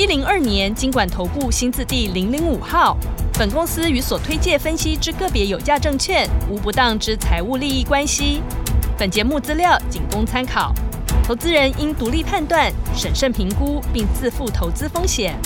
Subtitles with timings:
[0.00, 2.96] 一零二年经管投顾新字第零零五号。
[3.34, 8.40] 本公司与所推介分析之个别有价证券无不当之财务利益关系。
[8.96, 10.72] 本节目资料仅供参考，
[11.22, 15.38] 投资人应独立判断、审慎评估，并自负投资风险。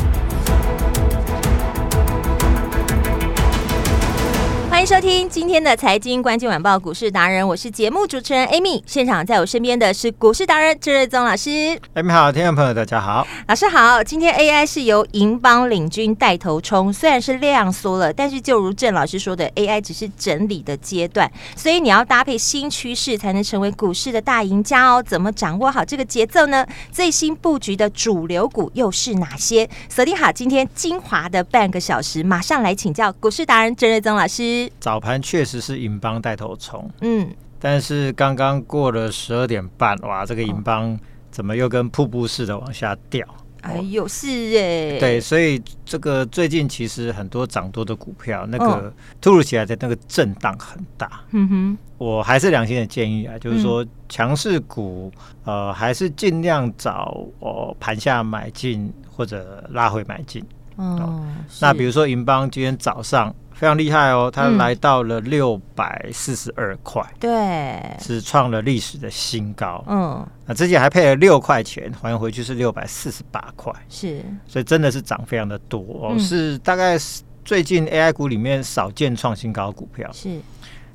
[4.84, 8.82] 迎收听今天的财经关键晚报股市达人，我是节目主持人 Amy。
[8.84, 11.48] 现场在我身边的是股市达人郑瑞宗老师。
[11.94, 14.04] Amy 好，听众朋友大家好，老师好。
[14.04, 25.02] 今天 AI 是由银邦领军带头冲，虽然是量缩了，但是就如郑老师说的，AI 只是整理的阶段，所以你要搭配新趋势才能成为股市的大赢家哦。
[25.02, 26.66] 怎么掌握好这个节奏呢？
[26.92, 29.66] 最新布局的主流股又是哪些？
[29.88, 34.70] 锁定好今天精华的半个小时，马上来请教股市达人郑瑞宗老师。
[34.84, 37.26] 早盘确实是银邦带头冲，嗯，
[37.58, 40.94] 但是刚刚过了十二点半，哇，这个银邦
[41.30, 43.26] 怎么又跟瀑布似的往下掉？
[43.62, 51.22] 哎呦，是哎，对，所以这个最近其实很多涨多的股票，那个突如其来的那个震荡很大。
[51.30, 55.10] 嗯哼，我还是良心的建议啊，就是说强势股，
[55.44, 60.44] 呃，还是尽量找哦盘下买进或者拉回买进。
[60.76, 61.24] 哦，
[61.58, 63.34] 那比如说银邦今天早上。
[63.54, 69.82] 非常厉害哦，它来到了六百四十二块，对，是创了历史的新高。
[69.86, 76.98] 嗯，啊之前还配了六块钱，还回去是六百四十八块，是，所以真的是涨非常的多哦，嗯、是大概
[77.44, 80.10] 最近 AI 股里面少见创新高股票。
[80.12, 80.36] 是，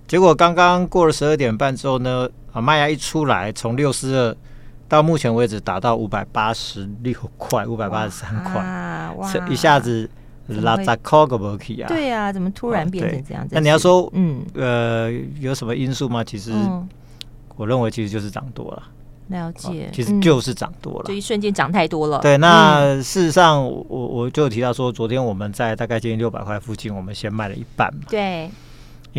[0.05, 4.35] 结果刚刚过了十二点半之后呢，啊，卖压一出来，从六四二
[4.89, 8.61] 到目前为止达到五百八十六块，五百八十三块，
[9.17, 10.09] 哇，这一下子。
[10.61, 11.87] 拉扎克个不可以啊？
[11.87, 13.55] 对呀、啊，怎么突然变成这样子？
[13.55, 16.23] 那你要说，嗯，呃，有什么因素吗？
[16.23, 16.51] 其实，
[17.55, 18.83] 我认为其实就是涨多了。
[19.27, 22.19] 了解，其实就是涨多了，就一瞬间涨太多了。
[22.19, 28.01] 对，那事实上，我我就提到说，昨天我们在大概接近六百块附近，我们先卖了一半嘛。
[28.09, 28.49] 对。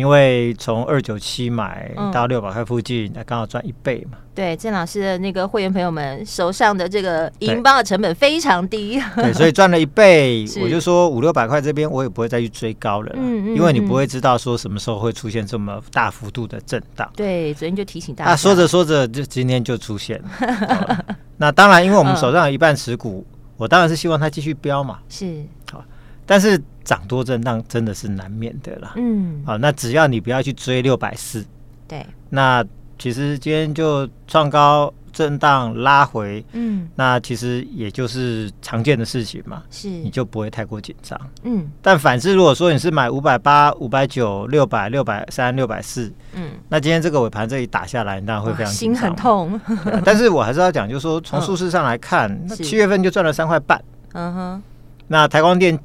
[0.01, 4.17] 因为从二九七买到六百块附近，那刚好赚一倍嘛。
[4.33, 10.43] 对，郑老师的那个会员朋友们手上的这个银邦的成本非常低，对，所以赚了一倍。
[10.59, 17.07] 我就说五六百块这边我也不会再去追高了，嗯嗯，因为你不会知道说什么时候会出现这么大幅度的震荡。
[17.15, 18.31] 对，昨天就提醒大家。
[18.31, 21.05] 啊，说着说着就今天就出现了。
[21.37, 23.23] 那当然，因为我们手上有一半持股，
[23.55, 24.97] 我当然是希望它继续飙嘛。
[25.09, 25.83] 是，好，
[26.31, 26.61] 但是。
[26.83, 28.93] 涨多震荡真的是难免的啦。
[28.95, 31.45] 嗯，好，那只要你不要去追六百四，
[31.87, 32.65] 对，那
[32.97, 41.69] 其实今天就创高震荡拉回，嗯，那其实也就是常见的事情嘛，是，你就不会太过紧张，嗯。
[41.83, 49.61] 但反之，如果说你是买五百八、五百九、六百、六百三、六百四，嗯，那今天这个尾盘这里打下来，你当然会非常心很痛。
[50.03, 53.79] 但是我还是要讲，就是说从数字上来看，那七月份就赚了三块半，
[54.13, 54.63] 嗯哼，
[55.07, 55.79] 那台光电。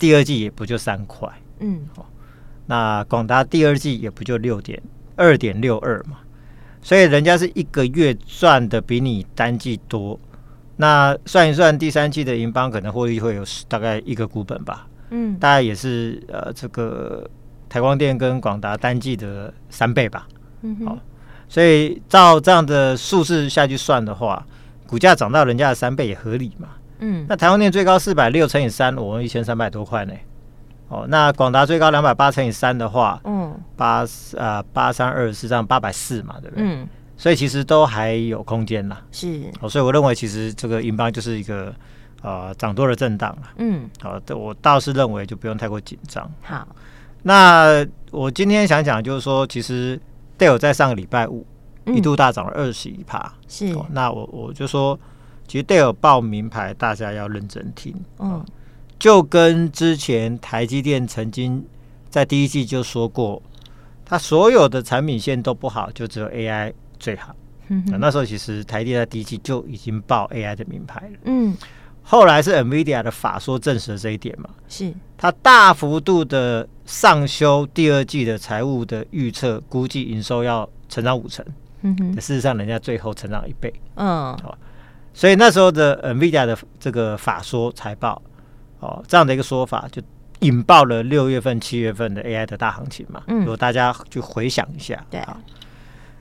[0.00, 1.28] 第二季也不就三块，
[1.58, 2.08] 嗯，好，
[2.66, 4.82] 那广达第二季也不就六点
[5.14, 6.16] 二点六二嘛，
[6.80, 10.18] 所以人家是一个月赚的比你单季多，
[10.76, 17.28] 那算一算第三季的银邦可能获利会有大概一个股本吧，嗯，大概也是呃这个
[17.68, 20.26] 台光电跟广达单季的三倍吧，
[20.62, 20.98] 嗯哼，好，
[21.46, 24.46] 所以照这样的数字下去算的话，
[24.86, 26.68] 股价涨到人家的三倍也合理嘛。
[27.00, 30.14] 嗯，那台湾电最高四百六乘以三，我们一千三百多块呢。
[30.88, 34.04] 哦，那广达最高两百八乘以三的话，嗯，八
[34.36, 36.64] 呃八三二是这样八百四嘛，对不对？
[36.66, 39.00] 嗯，所以其实都还有空间啦。
[39.12, 41.72] 是，哦，所以我认为其实这个银邦就是一个
[42.22, 43.42] 呃涨多的震荡了。
[43.58, 46.28] 嗯，好，我倒是认为就不用太过紧张。
[46.42, 46.66] 好，
[47.22, 49.96] 那我今天想讲就是说，其实
[50.36, 51.46] Dell 在上个礼拜五
[51.86, 53.32] 一度大涨了二十一趴。
[53.46, 54.98] 是，哦，那我我就说。
[55.50, 57.92] 其实戴尔报名牌，大家要认真听。
[58.20, 58.46] 嗯，
[59.00, 61.66] 就跟之前台积电曾经
[62.08, 63.42] 在第一季就说过，
[64.04, 67.34] 它所有的产品线都不好，就只有 AI 最好。
[67.66, 71.18] 嗯哼，那时候其实台积电在第一季就已经报 AI 的名牌了。
[71.24, 71.56] 嗯，
[72.04, 74.48] 后来是 NVIDIA 的法说证实了这一点嘛？
[74.68, 81.44] 是，它大幅度的上修第二季的财务的预测，估计营收要成长五成。
[81.80, 83.74] 嗯哼，事实上人家最后成长一倍。
[83.96, 84.06] 嗯，
[84.38, 84.56] 好。
[85.12, 88.20] 所以那时候的 NVIDIA 的这个法说财报，
[88.78, 90.00] 哦，这样的一个说法就
[90.40, 93.22] 引爆了六月份、七月份的 AI 的大行情嘛。
[93.26, 95.20] 嗯，如果大家去回想一下，对，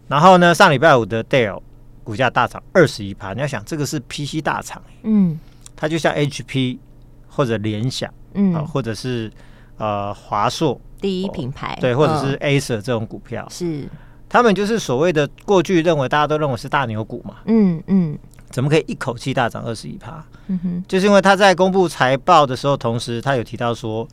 [0.08, 1.62] 然后呢，上礼拜五的 Dell
[2.04, 3.34] 股价大涨二十一趴。
[3.34, 5.40] 你要想，这个是 PC 大厂，嗯，
[5.76, 6.80] 它就像 HP
[7.28, 9.32] 或者联想，嗯、呃，或者是
[9.78, 13.88] 呃华硕第一品牌，对，或者是 Acer 这种股票，是。
[14.28, 18.16] 他们就是所谓的过去认为大家都认为是大牛股嘛，嗯嗯，
[18.60, 20.22] 怎么可以一口气大涨二十一趴？
[20.48, 24.06] 嗯哼，就是因为他在公布财报的时候，同时他有提到说，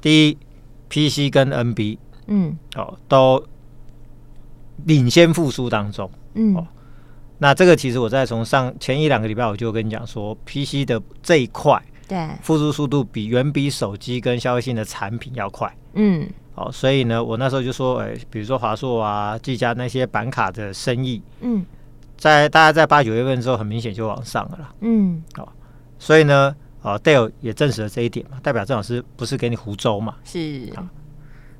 [0.00, 0.38] 第一
[0.88, 3.40] PC 跟 NB，嗯，哦都。
[4.86, 6.66] 领先复苏当中，嗯，哦，
[7.38, 21.64] 那这个其实我在从上前一两个礼拜我就跟你讲说，PC 的这一块，对，复苏速度比远比手机跟消费性的产品要快，嗯，哦，所以呢，我那时候就说，哎，比如说华硕啊、技嘉那些板卡的生意，嗯，
[22.22, 25.52] 在大家在八九月份之后，很明显就往上了啦，嗯，好，
[25.98, 30.72] 所以呢，哦，Dale 也证实了这一点嘛，代表郑老师不是给你胡诌嘛，是。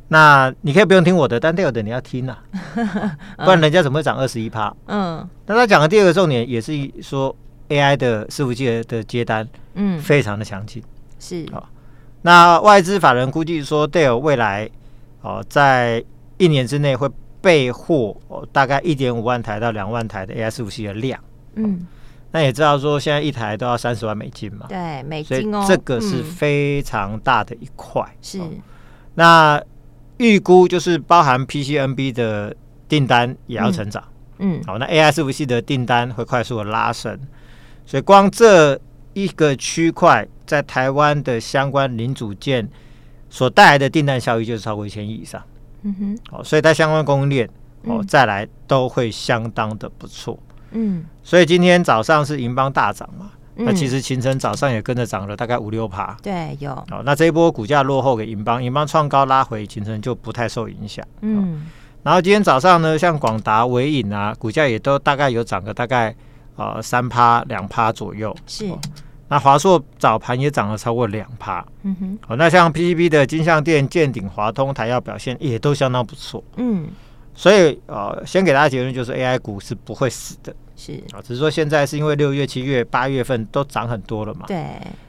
[0.07, 2.37] 那你可以不用听我的，但 Dale 的你要听呐、
[2.77, 4.73] 啊， 不然人家怎么会涨二十一趴？
[4.87, 6.73] 嗯，那他讲的第二个重点也是
[7.03, 7.35] 说
[7.69, 10.81] AI 的伺服器的接单，嗯，非常的强劲，
[11.19, 11.45] 是。
[11.53, 11.69] 啊。
[12.21, 14.71] 那外资法人估计说 Dale 未来
[15.23, 16.05] 哦，在
[16.39, 17.11] 一年之内会
[17.43, 18.17] 备货
[18.53, 21.21] 大概一点五万台到两万台的 AS 五 C 的量，
[21.57, 21.87] 嗯，
[22.31, 28.41] 那也知道说现在一台都要三十万美金嘛，对，美金哦，这个是非常大的一块，是。
[29.15, 29.63] 那。
[30.19, 32.55] 预估就是包含 PCNB 的
[32.87, 34.05] 订单也要成长，
[34.39, 34.65] 嗯，嗯。
[34.65, 37.19] 好，那 AI 伺服器的订单会快速的拉升，
[37.85, 38.79] 所以光这
[39.15, 42.69] 一个区块在台湾的相关零组件
[43.31, 45.43] 所带来的订单效益就是超过一千亿以上，
[45.83, 47.49] 嗯哼，好，所以在相关供应链
[47.85, 50.39] 哦再来都会相当的不错，
[50.73, 53.31] 嗯，所以今天早上是银邦大涨嘛。
[53.55, 56.73] 那其实秦晨早上也跟着涨了大概五六趴，对，有。
[56.73, 61.07] 哦，那这一波股价落后给银邦，银邦创高拉回，秦晨就不太受影响。
[61.21, 61.67] 嗯。
[62.03, 66.17] 然后今天早上呢，像广达、伟影啊，股价也都大概有涨个大概
[66.57, 68.35] 呃三趴、两趴左右。
[68.47, 68.67] 是。
[69.33, 71.65] 那华硕早盘也涨了超过两趴。
[71.85, 72.19] 嗯哼。
[72.29, 76.45] 哦，那像 PCB 的金像电、建鼎、华通、台燿表现也都相当不错。
[76.57, 76.89] 嗯。
[77.35, 80.55] 所以呃，先给大家结论就是 AI 股是不会死的。
[80.77, 84.67] 是啊，只是说现在是因为六月、七月、八月份都涨很多了嘛，对，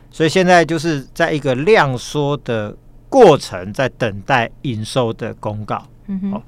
[0.09, 2.73] 所以现在就是在一个量缩的
[3.09, 5.85] 过程，在等待营收的公告。
[6.07, 6.41] 嗯哼，哦，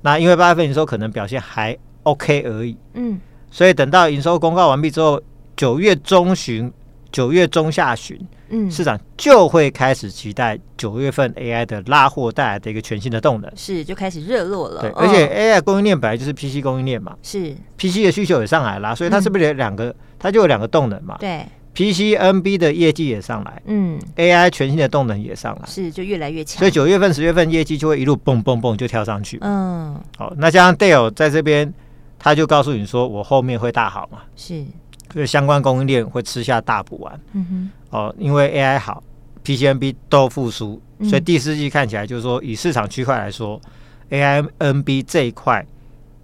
[0.00, 5.22] 那因为八月份营收可能表现还 OK 而已，嗯，所以等到营收公告完毕之后，
[5.54, 6.72] 九月中旬。
[7.12, 8.18] 九月中下旬，
[8.48, 14.80] 嗯，市场就会开始期待九月份 AI 的拉货带来的一个全新的动能，是就开始热络了。
[14.80, 19.90] 对，而且 AI 供应链本来就是 PC 供应链嘛，是 PC 的需求也上来啦，所以它是不是有两个？
[19.90, 21.16] 嗯、它就有两个动能嘛？
[21.20, 21.44] 对
[21.74, 26.58] ，PC NB 的业绩也上来，嗯，AI 全新的动能也上来，是就越来越强。
[26.58, 29.38] 所以九月份、十月份业绩就会一路蹦蹦蹦就跳上去。
[29.42, 31.72] 嗯，好，那像 Dale 在这边，
[32.18, 34.20] 他就告诉你说，我后面会大好嘛？
[34.34, 34.64] 是。
[35.14, 39.02] 就是相关供应链会吃下大补丸，嗯哼，哦，因为 AI 好
[39.44, 43.60] ，PCNB 都复苏，所以第四季看起来就是说，以市场区块来说
[44.10, 45.64] ，AMNB 这一块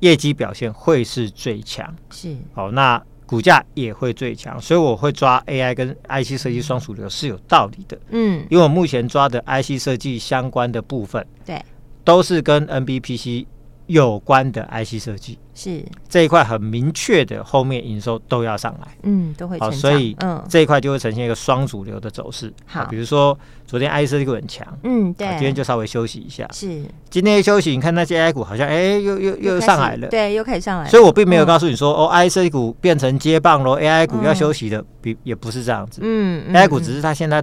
[0.00, 11.62] 业绩表现会是最强，是，哦，那股价也会最强，所以我会抓 AI 跟 IC 设计双主流是有道理的，嗯，因为我目前抓的 IC 设计相关的部分，对，
[12.04, 13.46] 都是跟 NBPC。
[13.88, 15.38] 有关的 IC 设计。
[15.54, 15.84] 是。
[16.08, 22.52] 这一块很明确的，后面营收都要上来，嗯，都会好，所以嗯，这一块就会呈现一个双主流的走势。
[22.66, 26.82] 好，比如说昨天 IC 设计很强，嗯，对，今天就稍微休息一下，是。
[27.10, 37.42] 今天一休息，你看那些 AI 股好像哎，又又又上来了，对，又开始上来，所以我并没有告诉你说哦，IC 设计股变成接棒喽，AI 股要休息的，比也不是这样子，嗯，AI 股只是它现在。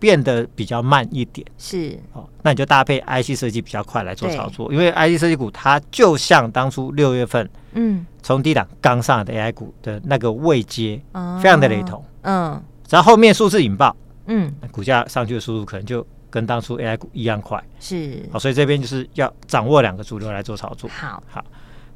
[0.00, 1.96] 变得比较慢一点，是。
[2.14, 11.00] 哦，那你就搭配 IC 设计比较快来做操作，因为 IC 设计股它就像当初六月份，嗯，从低档刚上来的 AI 股的那个位阶，
[11.42, 13.94] 非常的雷同，嗯，只要后面数字引爆，
[14.26, 21.44] 嗯，股价上去的速度可能就跟当初 AI 股一样快，是，好，所以这边就是要掌握两个主流来做操作，好，好，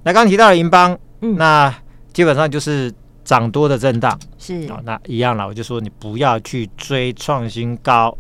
[0.03, 1.75] 那刚刚提到了银邦，嗯，那
[2.13, 2.93] 基本上就是。
[3.25, 5.47] 涨多的震荡是哦，那一样了。
[5.47, 8.17] 我就说你不要去追创新高，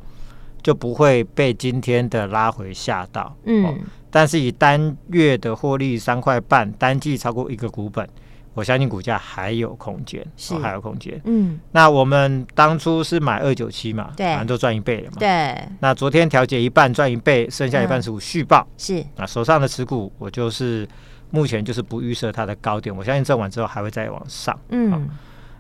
[0.62, 3.36] 就不会被今天的拉回吓到。
[3.44, 3.74] 嗯、哦，
[4.10, 8.08] 但是以单月的获利三块半，单季超过一个股本，
[8.54, 11.20] 我相信股价还有空间，是、哦、还有空间。
[11.24, 15.16] 嗯，那我们当初是买二九七嘛，对，反正都赚一倍了嘛。
[15.18, 18.66] 对，那昨天调节一半赚一倍，剩下一半是我续报。
[18.78, 20.88] 是啊，手上的持股我就是。
[21.34, 24.56] 目前就是不预设它的高点，我相信震完之后还会再往上。
[24.68, 25.08] 嗯，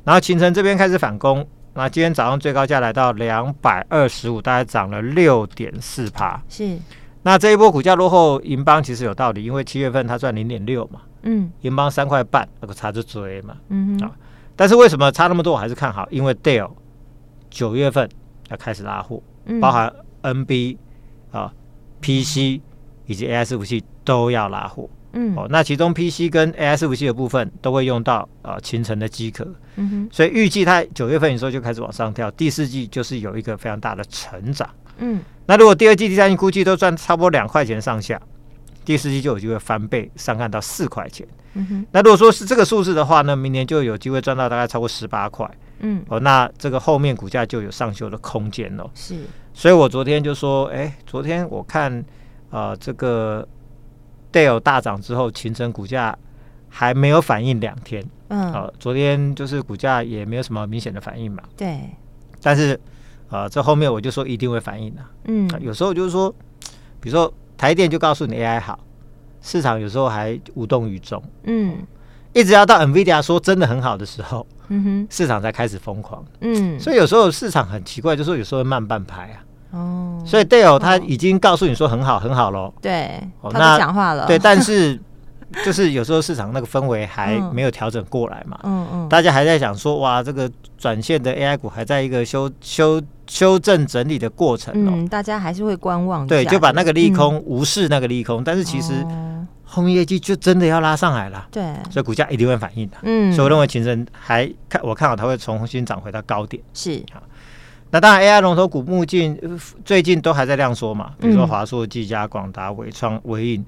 [0.04, 6.40] 然后秦城这边开始反攻，那今天早上最高价来到两百二十五，大概涨了六点四趴。
[6.48, 6.78] 是，
[7.22, 14.12] 那这一波股价落后银邦其实有道理，因为七月份它赚零点六嘛，嗯，银邦三块半，那个差就追嘛，嗯啊，
[14.54, 15.52] 但是为什么差那么多？
[15.52, 16.70] 我还是看好，因为 Dell
[17.50, 18.08] 九月份
[18.50, 20.76] 要开始拉货，嗯、包含 NB
[21.32, 21.52] 啊、
[22.00, 22.62] PC
[23.06, 24.88] 以及 AI 伺服器都要拉货。
[25.14, 34.68] 嗯，哦，那其中 PC 跟 AI 伺服器的部分都会用到呃勤诚的机壳，嗯哼，所以预计它九月份的时候就开始往上跳，第四季就是有一个非常大的成长，
[34.98, 38.20] 嗯，那如果第二季、第三季估计都赚差不多两块钱上下，
[38.84, 49.16] 第四季就有机会翻倍上看到四块钱，嗯哼，那如果说是这个数字的话呢，明年就有机会赚到大概超过十八块，嗯，哦，那这个后面股价就有上修的空间了，是，
[49.52, 51.92] 所以我昨天就说，哎，昨天我看
[52.50, 53.46] 啊、呃、这个。
[54.34, 56.18] Dell 大涨之后，勤诚股价
[56.68, 61.78] 还没有反应两天，嗯，呃，昨天就是股价也没有什么明显的反应嘛，对。
[62.42, 62.78] 但是，
[63.30, 66.28] 呃，这后面我就说一定会反应的，嗯，有时候就是说，
[67.00, 68.78] 比如说台电就告诉你 AI 好，
[69.40, 71.78] 市场有时候还无动于衷，嗯，
[72.32, 79.44] 一直要到 NVIDIA 说真的很好的时候，嗯哼，市场才开始疯狂，嗯，所以有时候市场很奇怪，就是说有时候会慢半拍啊。
[79.74, 84.98] 哦，所以 Dell 他已经告诉你说很好很好喽，对，他讲话了，对，但是
[85.64, 99.04] 就是有时候市场那个氛围还没有调整过来嘛，嗯嗯，大家还在想说哇，这个转线的 AI 股还在一个修修修正整理的过程，嗯，大家还是会观望，对，就把那个利空无视那个利空，但是其实
[99.64, 107.02] 后面业绩就真的要拉上来了，对，所以股价一定会反应的，嗯，所以我认为勤诚还看我看好它会重新涨回到高点，是。
[107.12, 107.20] 好。
[107.94, 109.38] 那当然，AI 龙头股目近
[109.84, 113.64] 最近都还在量缩嘛，比如说华硕、技嘉、广达、伟创、微影，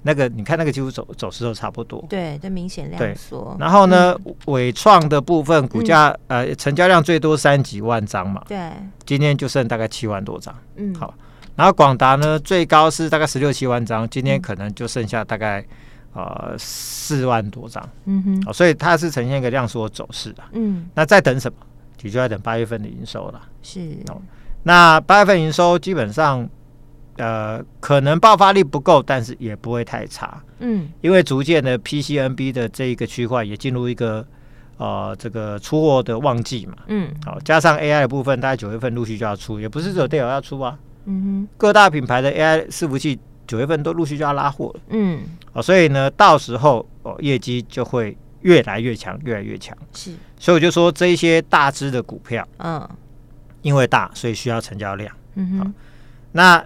[0.00, 3.54] 那个你看那个几乎走走势都差不多，对，都明显量缩。
[3.60, 4.16] 然后呢，
[4.46, 8.72] 纬创的部分股价呃成交量最多三几万张嘛，对，
[9.04, 11.12] 今天就剩大概七万多张，嗯，好。
[11.54, 15.62] 然后广达呢最高是大概十六七万张，今天可能就剩下大概
[16.14, 21.58] 呃四万多张，嗯哼，所以它是呈现一个量缩走势的，嗯，那在等什么？
[22.02, 23.40] 你就要等八月份的营收了。
[23.62, 24.20] 是哦，
[24.62, 26.48] 那八月份营收基本上，
[27.16, 30.40] 呃，可能爆发力不够，但是也不会太差。
[30.60, 34.24] 嗯，因为逐渐的 PCNB 的这一个区块也进入一个
[34.76, 36.76] 呃这个出货的旺季嘛。
[36.86, 40.78] 嗯，好，加上 AI 的部分，大概九月份陆续就要出，也不是只有 Dell 要出啊。
[41.06, 44.80] 嗯哼，各大品牌的 AI 伺服器九月份都陆续就要拉货了。
[44.90, 45.24] 嗯，
[45.54, 48.16] 哦，所以呢，到时候哦业绩就会。
[48.46, 52.88] 越来越强，越来越强，是，所以我就说这一些大只的股票，嗯，
[53.60, 55.74] 因为大，所以需要成交量，嗯哼，
[56.30, 56.64] 那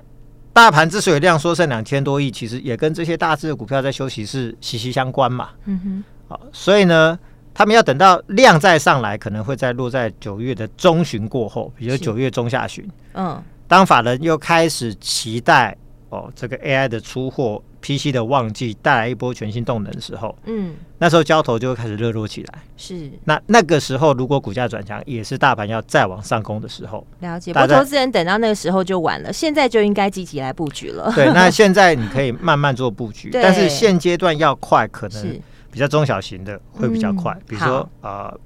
[0.53, 7.19] 大盘之所以量缩剩两千多亿，其实也跟这些大只的股票在休息是息息相关嘛，嗯哼，好，所以呢，
[7.55, 15.75] 他们要等到量再上来，可能会在落在九月的中旬过后，比如九月中下旬，嗯，当法人又开始期待。
[16.11, 22.63] 哦，这个 AI 的出货，PC 的旺季带来一波全新动能的时候，嗯，那时候交投就会开始热络起来。
[22.77, 27.07] 是，那那个时候如果股价转强，也是大盘要再往上攻的时候。
[27.21, 31.13] 了解，不过投资人等到那个时候就晚了，现在就应该积极来布局了。
[31.15, 38.39] 对，那现在你可以慢慢做布局， 但是现阶段要快，可能比较中小型的会比较快，嗯、比如说呃。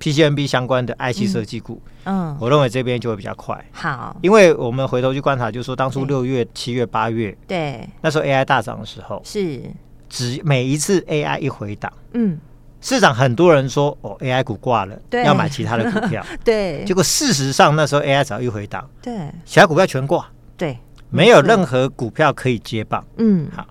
[0.00, 3.62] PCNB 相关的 IC 设计股，嗯，我认为这边就会比较快。
[3.72, 9.62] 好，因为我们回头去观察，就是说当初六月、七月、八月，对，那时候 AI 大涨的时候，是。
[10.08, 12.38] 只每一次 AI 一回档，嗯，
[12.80, 20.26] 市场很多人说哦，AI 股挂了，对，要买其他的股票， 对，结果事实上那时候 AI 只要一回档，对，其他股票全挂，
[20.56, 20.78] 对，
[21.10, 23.66] 没有任何股票可以接棒，嗯，好，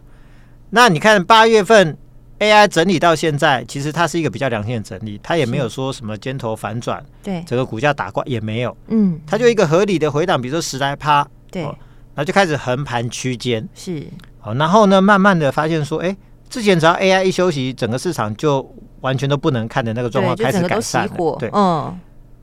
[0.70, 1.98] 那你看八月份。
[2.40, 11.74] AI 整理到现在，其实它是一个比较良性的整理，它也没有说什么尖头反转，对，整个股价打挂也没有，嗯，它就一个合理的回档，比如说十来趴，对，然
[12.18, 14.06] 后就开始横盘区间，是，
[14.40, 16.16] 好，然后呢，慢慢的发现说，哎，
[16.48, 18.64] 之前只要 AI 一休息，整个市场就
[19.02, 22.00] 完全都不能看的那个状况开始改善了，对，嗯，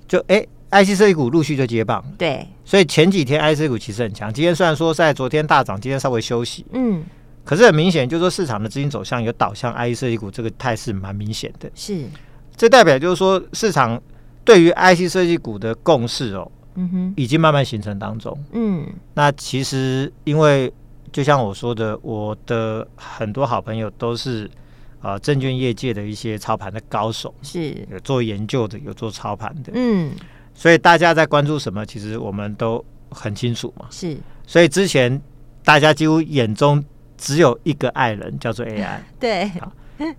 [0.08, 7.04] 就哎，IC 设计股陆续就接棒，对，所以前几天 IC 股其实很强，今天虽然说在昨天大涨，今天稍微休息，嗯。
[7.44, 11.70] 可是很明显，就是说市场的资金走向有导向 IC 设计股，这个态势蛮明显的。
[11.74, 12.06] 是，
[12.56, 14.00] 这代表就是说市场
[14.44, 18.34] 对于 IC 设计股的共识哦，嗯哼，已经慢慢形成当中。
[18.52, 20.72] 嗯，那其实因为
[21.12, 24.46] 就像我说的，我的很多好朋友都是
[25.00, 29.70] 啊、呃、证券业界的一些操盘的高手，是有做研究的，有做操盘的。
[29.74, 30.12] 嗯，
[30.54, 33.86] 所以大家在关注什么，其实我们都很清楚嘛。
[33.90, 35.20] 是，所以之前
[35.62, 36.82] 大家几乎眼中。
[37.16, 39.72] 只有一个爱人叫做 AI， 对，好，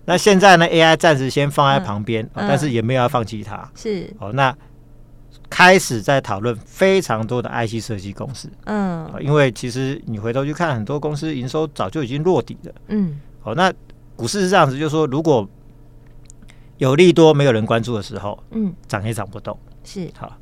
[0.04, 0.66] 那现在呢？
[0.70, 4.56] AI 暂时先放在旁边，但是也没有要放弃它，是，哦，那
[5.48, 13.72] 开始在讨论非常多的 IC 设计公司，嗯，因为其实你回头去看，很多公司营收早就已经落底了，嗯，哦，那
[14.16, 15.48] 股市是这样子，就是说如果
[16.78, 20.10] 有利多没有人关注的时候，嗯，涨也涨不动，是。
[20.18, 20.36] 好。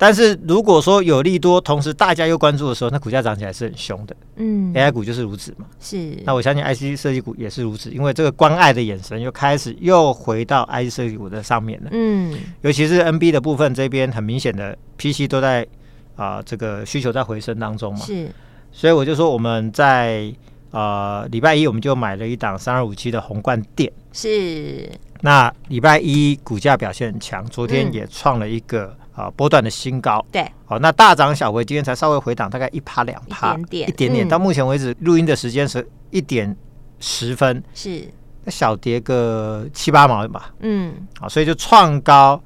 [0.00, 4.16] 但是如果说有利多，同时大家又关注的时候，那股价涨起来是很凶的。
[4.36, 5.66] 嗯，AI 股就是如此嘛。
[5.80, 6.16] 是。
[6.24, 11.88] 那我相信 IC 设计股也是如此，因为这个关爱的眼神又开始又回到 IC 设计股的上面了。
[11.90, 15.66] 嗯，尤其是 NB 的部分这边，很明显的 PC 都在
[16.14, 17.98] 啊、呃，这个需求在回升当中嘛。
[17.98, 18.30] 是。
[18.70, 20.32] 所以我就说我们在
[20.70, 23.92] 呃礼拜一我们就买了一档三二五七的红冠店。
[24.12, 24.88] 是。
[25.22, 28.84] 那礼拜一股价表现很强，昨天也创了一个。
[28.84, 34.26] 嗯啊，波段的新高，对，好、哦，那大涨小回，今天才稍微回档，大概一趴两趴，一点点，一点点。
[34.26, 36.56] 嗯、到目前为止，录音的时间是一点
[37.00, 38.06] 十分，是。
[38.44, 42.40] 那小跌个七八毛吧，嗯，好，所以就创高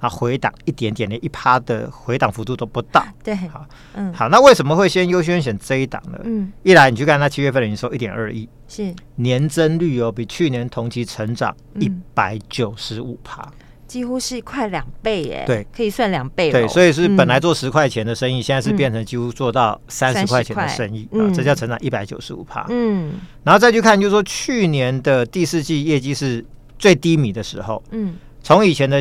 [0.00, 6.20] 啊，回档一点点，连一趴的回档幅度都不到，对，好，嗯，好，那为什么会先优先选这一档呢？
[6.24, 8.94] 嗯，一来你去看它七月份的营收一点二亿，是。
[9.16, 13.40] 年增率哦，比去年同期成长一百九十五趴。
[13.40, 16.60] 嗯几乎是快两倍耶，对，可以算两倍了。
[16.60, 22.66] 对，所以是本来做十块钱的生意，嗯、现在是变成几乎做到三十块钱的生意啊，这叫成长一百九十五趴。
[22.68, 26.44] 嗯，然后再去看，就是说去年的第四季业绩是
[26.78, 29.00] 最低迷的时候，嗯，从以前的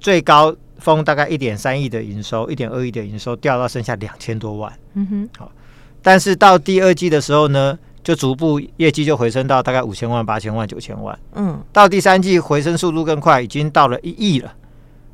[0.00, 5.52] 最高峰大概一点三亿的营收，一点二亿的营收掉到剩下两千多万，嗯哼，好，
[6.00, 7.78] 但是到第二季的时候呢？
[8.02, 11.16] 就逐步业绩就回升到大概五千万、八千万、九千万。
[11.34, 14.52] 嗯，到第三季回升速度更快，已经到了一亿了。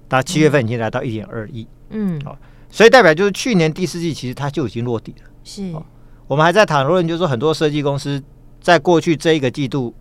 [0.09, 1.67] 到七月份已经来到一点二亿。
[1.91, 2.39] 嗯，好，
[2.71, 5.31] 所以代表就是去年第四季其实它就已经落底了。
[5.45, 5.71] 是，
[6.27, 8.23] 我们还在讨论，就是说很多设计公司
[8.61, 9.95] 在过去这一个季度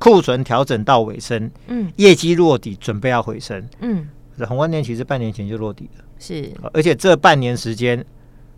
[0.00, 3.64] 库存调整到尾声，嗯，业绩落底，准备要回升。
[3.80, 4.08] 嗯，
[4.48, 6.04] 宏观电其实半年前就落底了。
[6.18, 8.04] 是，而且这半年时间，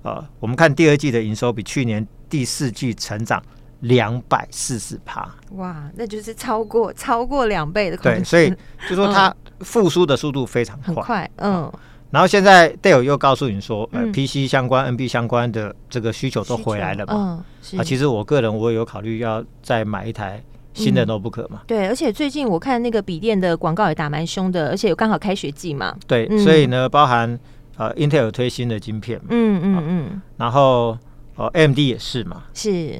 [0.02, 3.42] 呃，我们看第二季的营收比去年第四季成长。
[3.80, 7.96] 两百四十趴，哇，那就是超过超过两倍的。
[7.98, 8.52] 对，所以
[8.88, 11.72] 就说它复苏的速度非常快，很快，嗯。
[12.10, 17.44] 然后现在 Dale 又告诉你说，呃，PC 相关、NB 相关的这个需求都回来了嘛？
[17.74, 21.60] 嗯，啊，其实我个人我也有考虑要再买一台新的 notebook 嘛。
[21.66, 25.94] 对，而且最近我看那个笔电的广告也打蛮凶的，而且有刚好开学季嘛。
[26.06, 27.38] 对，所以呢，包含
[27.76, 30.96] 呃，Intel 推新的晶片，嗯嗯嗯，然后
[31.36, 32.98] 呃，AMD 也是嘛，是。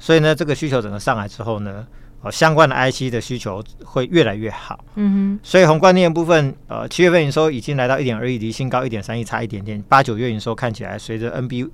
[0.00, 1.86] 所以呢，这个需求整个上来之后呢，
[2.22, 4.84] 呃，相关的 IC 的需求会越来越好。
[4.96, 5.40] 嗯哼。
[5.44, 9.80] 所以宏观电部分，呃，七月份营收已经来到一点二亿，离新高一点三亿差一点点。
[9.88, 11.70] 八九月营收看起来，随着 NB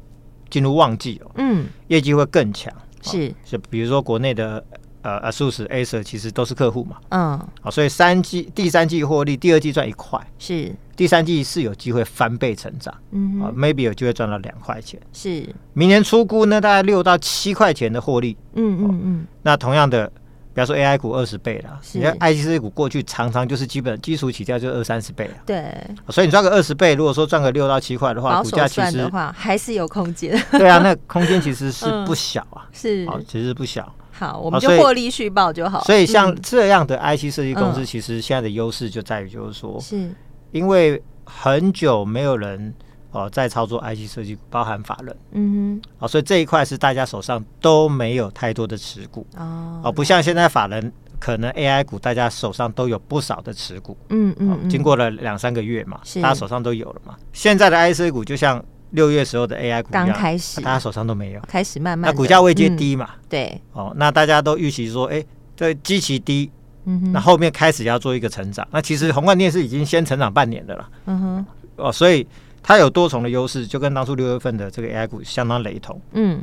[0.50, 2.70] 进入旺季哦，嗯，业绩会更强。
[3.00, 4.62] 是，是，比如说国内的。
[5.02, 20.06] 呃，ASUS、Acer 其实都是客户嘛，嗯，好，所以三季、第三季获利，第二季赚一块，是，第三季是有机会翻倍成长，嗯啊，maybe 有机会赚到两块钱，是，明年出估呢，大概六到七块钱的获利，嗯嗯嗯，那同样的，
[20.54, 25.70] 比方说 AI 股二十倍啦，你看 IC 股过去常常就是基本基础起跳就二三十倍啊，对，
[26.08, 33.94] 所以你赚个二十倍，如果说赚个六到七块的话，股价其实的话还是有空间， 对啊，那空间其实是不小啊，是，其实不小。
[34.18, 35.84] 好，我们就获利续报就好。
[35.84, 40.10] 所以像这样的 IC 设计公司，其实现在的优势就在于，就是说，是
[40.52, 42.72] 因为很久没有人
[43.10, 49.26] 哦在操作 IC 设计，包含法人，嗯哼，哦，所以这一块是大家手上都没有太多的持股。
[49.36, 57.16] 哦，哦，不像现在法人可能 AI 股大家手上都有不少的持股，嗯嗯，经过了两三个月嘛，大家手上都有了嘛。
[57.32, 58.64] 现在的 IC 股就像。
[58.90, 65.22] 六月时候的 AI 股刚开始，大家手上都没有，开始慢慢，那股价位阶低嘛，对，哦，那大家都预期说，哎，
[65.56, 66.50] 这基期低，
[66.86, 71.46] 嗯哼，那后面开始要做一个成长，那其实宏观电视已经先成长半年的了，嗯哼，
[71.76, 72.26] 哦，所以
[72.62, 76.42] 它有多重的优势，就跟当初六月份的这个 AI 股相当雷同，嗯，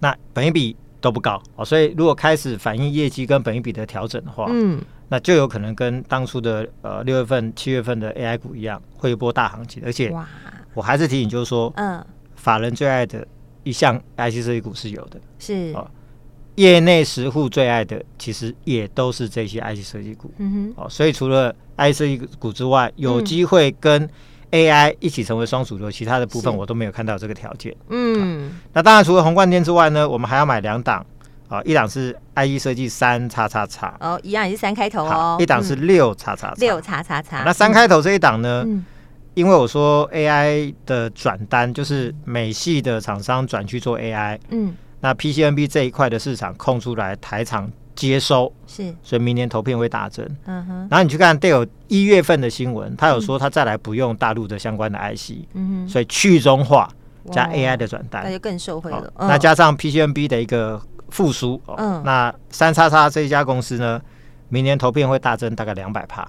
[0.00, 10.26] 那本一比都不高，哦，所以如果开始反映业绩跟本一比的调整的话，嗯，那就有可能跟当初的呃六月份、七月份的 AI 股一样，会一波大行情，而且哇。
[10.74, 13.26] 我还是提醒，就是说，嗯，法人最爱的
[13.62, 15.72] 一项 IC 设计股是有的，是。
[15.74, 15.90] 哦，
[16.56, 24.08] 业内十户最爱的其实也都是这些 IC 设计股，嗯哼，哦，所以除了 IC 设计股之外，有机会跟
[24.50, 31.04] AI 一起成为双主流，其他的部分我都没有看到这个条件，嗯，那当然除了宏冠店之外呢，我们还要买两档，
[31.48, 38.64] 啊，一档是 IE 设计三叉叉叉，哦，一样也是三开头哦，一档是六叉叉六叉叉叉，那三开头这一档呢？
[39.34, 44.74] 因为我说 AI 的转单就是美系的厂商转去做 AI，嗯，
[45.06, 50.88] 那 PCNB 这一块的市场空出来，台厂接收，是，所以明年投片会大增，嗯哼。
[50.90, 56.90] 然后你去看 Dale 一月份的新闻，他有说他再来不用大陆的相关的 IC，嗯哼，所以去中化
[57.30, 59.12] 加 AI 的转单，那就更受惠了。
[59.16, 61.62] 那加上 PCNB 的一个复苏。
[61.76, 64.02] 嗯，那三叉叉这一家公司呢，
[64.48, 66.28] 明年投片会大增大概两百趴，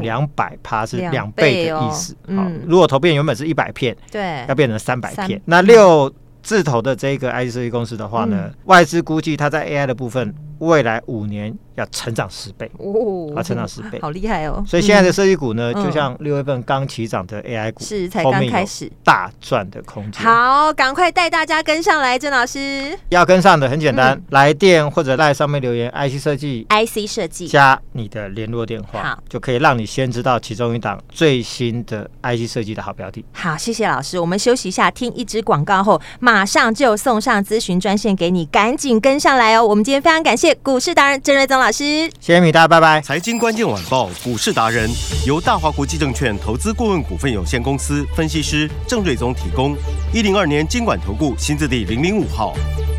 [0.00, 2.14] 两百趴是两倍的意思。
[2.36, 5.40] 好，如果投片原本是一百片，对，要变成三百片。
[5.46, 6.12] 那六
[6.48, 10.34] 字头的这个 IC 公司的话呢，外资估计它在 AI 的部分。
[10.58, 14.64] 未来五年要成长十倍哦，要成长十倍，好厉害哦！
[14.66, 20.22] 所以现在的设计股呢，就像六月份刚起涨的 AI 股，是才刚开始大赚的空间。
[20.22, 22.98] 好，赶快带大家跟上来，郑老师。
[23.10, 33.24] 要跟上的很简单，来电或者在上面留言，IC 设计，IC 设计加你的联络电话，好，就可以让你先知道其中一档最新的 IC 设计的好标的。
[33.32, 34.18] 好，谢谢老师。
[34.18, 39.64] 我们休息一下，听一支广告后，马上就送上咨询专线给你，赶紧跟上来哦。
[39.64, 40.47] 我们今天非常感谢。
[40.62, 43.00] 股市达人郑瑞宗老师，谢谢米大，拜拜。
[43.00, 44.88] 财经关键晚报股市达人
[45.26, 49.76] 由大华国际证券投资顾问股份有限公司分析师郑瑞宗提供。
[50.12, 52.54] 一零二年经管投顾新字第零零五号。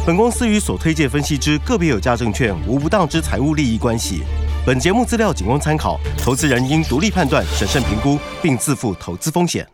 [0.05, 4.23] 本公司与所推介分析之个别有价证券无不当之财务利益关系。
[4.65, 9.67] 本节目资料仅供参考，投资人应独立判断、审慎评估，并自负投资风险。